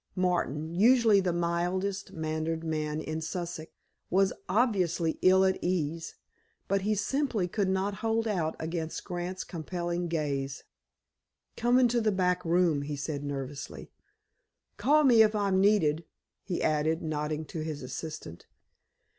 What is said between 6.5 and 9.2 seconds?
But he simply could not hold out against